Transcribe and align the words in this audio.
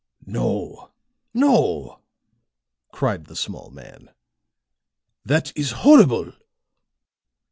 "No, 0.25 0.89
no," 1.31 1.99
cried 2.91 3.25
the 3.27 3.35
small 3.35 3.69
man. 3.69 4.09
"That 5.23 5.55
is 5.55 5.73
horrible!" 5.83 6.33